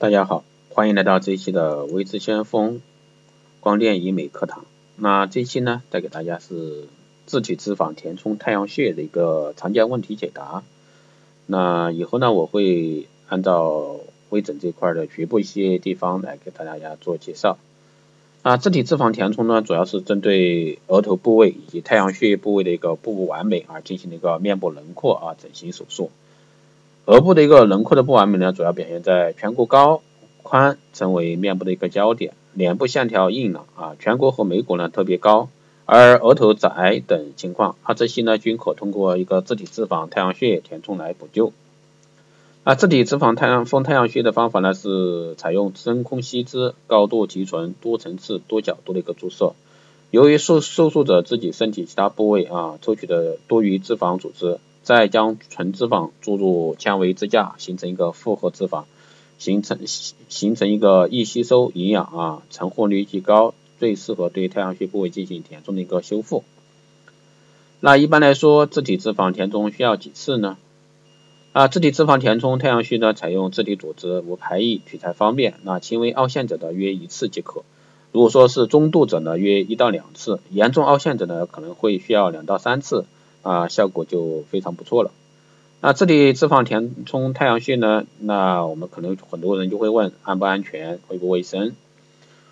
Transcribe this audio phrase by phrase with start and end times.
[0.00, 2.80] 大家好，欢迎来到这一期的微智先锋
[3.60, 4.64] 光电医美课堂。
[4.96, 6.88] 那这一期呢，带给大家是
[7.26, 10.62] 自体脂肪填充太阳穴的一个常见问题解答。
[11.44, 14.00] 那以后呢，我会按照
[14.30, 17.58] 微整这块的局部一些地方来给大家做介绍。
[18.40, 26.10] 啊，自体脂肪填充呢，主要是针对额头部位以及太阳穴部位的一个不完美而进行的一个面部轮廓啊整形手术。
[27.10, 30.00] 额部的一个轮廓的不完美呢，主要表现在颧骨高、
[30.44, 35.48] 宽成为面部的一个焦点，脸部线条硬朗啊，颧骨和眉骨呢特别高，
[35.86, 41.52] 而额头窄等情况，啊这些呢均可通过一个自体脂肪太阳穴填充来补救。
[42.62, 49.54] 啊，自体脂肪太阳丰太阳穴的方法呢是采用真空吸脂、高度提纯、多层次、多角度的一个注射。
[50.12, 54.60] 由于受受术者自己身体其他部位啊抽取的多余脂肪组织。
[54.82, 58.84] 再将纯脂肪注入纤维支架，形成一个复合脂肪，
[59.38, 66.44] 形成形成一个易吸收、营养啊，成活率极高，最适合对太阳穴部位进行填充的一个修复。
[67.80, 70.58] 那一般来说，自体脂肪填充需要几次呢？
[71.52, 75.54] 啊，自体脂肪填充太阳穴呢，采用自体组织无排异，取材方便。
[75.62, 77.64] 那轻微凹陷者的约一次即可。
[78.12, 83.04] 如果说是中度者呢，约一到两次；严重凹陷者呢，可能会需要两到三次。
[83.42, 85.10] 啊，效果就非常不错了。
[85.82, 88.04] 那这里脂肪填充太阳穴呢？
[88.18, 91.74] 那我们可能很多人就会问，安不安全，卫不卫生？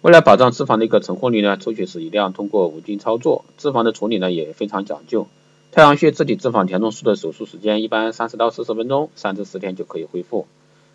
[0.00, 5.28] 为了保障脂肪的一个成活率呢，抽取时一定要通过无菌操作，脂肪的处理呢也非常讲究。
[5.70, 10.46] 太阳穴自体脂肪填充术的手术时间一般三十到四十分钟，三至四天就可以恢复。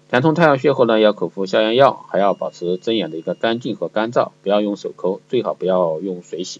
[0.09, 6.59] 填充太阳穴后呢，要口服消炎药，还要保持针眼的一个干净和干燥，不要用手抠，最好不要用水洗。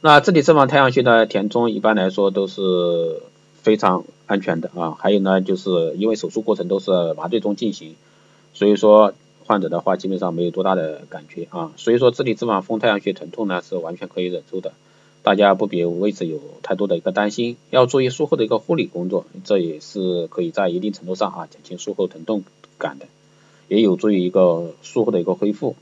[0.00, 3.20] 那自体脂肪太阳穴的填充一般来说都是
[3.62, 7.96] 非常安全的啊，还有呢，就是因为手术过程都是麻醉中进行，
[8.54, 9.12] 所以说
[9.44, 14.72] 患者的话基本上没有多大的感觉啊，所以说自体脂肪丰太阳穴疼痛呢是完全可以忍受的，
[15.24, 22.44] 大家不必为此有太多的一个担心，要注意术后的一个护理工作，这也是可以在一定程度上啊减轻术后疼痛
[22.78, 23.06] 感的，
[23.66, 25.74] 也有助于一个术后的一个恢复。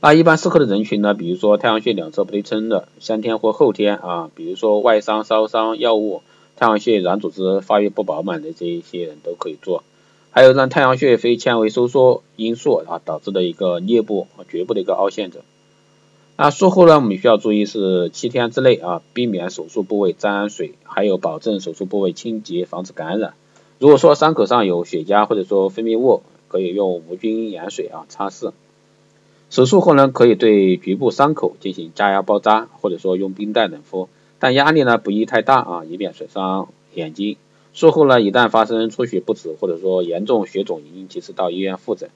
[0.00, 6.22] 那一般适合的人群呢，比如说太阳穴两侧不对称的，先天或后天啊，比如说外伤、烧伤、药物、
[6.54, 9.82] 太阳穴软组织发育不饱满的这一些人都可以做。
[10.30, 15.40] 还有让太阳穴非纤维收缩因素啊导致的一个颞部和局部的一个凹陷者。
[16.36, 23.34] 那术后呢，我们需要注意是七天之内啊，避免手术部位沾水，还有保证手术部位清洁，防止感染。
[23.80, 28.52] 如果说伤口上有血痂或者说分泌物，可以用无菌盐水啊擦拭。
[29.50, 37.36] 手术后呢，可以对局部伤口进行加压包扎，或者说用冰袋冷敷，但压力呢不宜太大啊，以免损伤眼睛。
[37.72, 42.10] 术后呢，一旦发生出血不止，或者说严重血肿，应及时到医院复诊。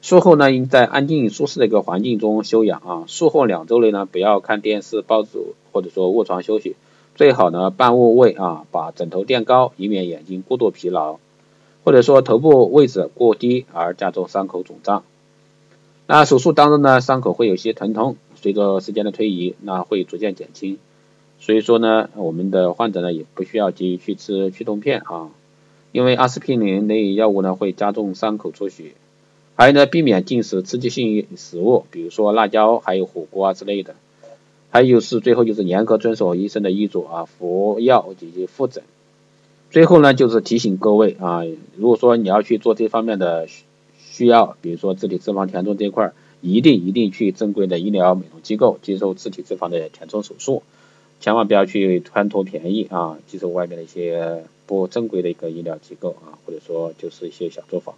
[0.00, 3.04] 术后呢，应在安静舒适的一个环境中休养啊。
[3.06, 5.28] 术后两周内呢，不要看电视、报纸
[5.72, 6.74] 或者说卧床休息，
[7.14, 11.18] 最好呢半卧位啊，把枕头垫高，以免眼睛过度疲劳，
[11.84, 15.04] 或者说头部位置过低而加重伤口肿胀。
[16.14, 20.76] 那手术当中呢，伤口会有些疼痛，随着时间的推移，那会逐渐减轻。
[21.40, 25.30] 所以说呢，我们的患者呢也不需要急于去吃去痛片啊，
[25.90, 28.92] 因为阿司匹林类药物呢会加重伤口出血。
[29.54, 33.94] 还有呢，避免进食刺激性食物，比如说辣椒，还有火锅啊之类的。
[34.68, 38.84] 还有是最后就是严格遵守医生的医嘱啊，服药以及复诊。
[39.70, 41.40] 最后呢，就是提醒各位啊，
[41.74, 43.48] 如果说你要去做这方面的。
[44.12, 46.12] 需要，比如说自体脂肪填充这一块，
[46.42, 50.62] 一定一定去正规的医疗美容机构接受自体脂肪的填充手术，
[51.18, 57.94] 千万不要去贪图便宜啊，接受外面的一些不正规的一个医疗机构啊，或者说就是一些小作坊。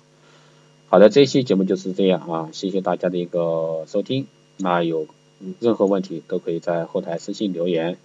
[0.86, 5.08] 好的，这期节目就是这样啊，谢谢大家的一个收听，那有
[5.58, 7.96] 任何问题都可以在后台私信留言，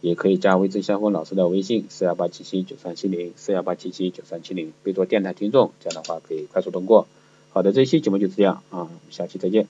[0.00, 7.08] 也可以加微之相锋老师的微信四幺八七七九三七零四幺八七七九三七零，备注电台听众，这样的话可以快速通过。
[7.56, 9.66] 好的，这期节目就这样啊，下期再见。